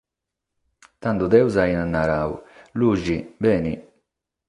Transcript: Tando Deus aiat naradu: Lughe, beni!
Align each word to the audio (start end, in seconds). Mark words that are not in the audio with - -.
Tando 1.03 1.25
Deus 1.35 1.53
aiat 1.63 1.87
naradu: 1.91 2.35
Lughe, 2.79 3.17
beni! 3.43 3.73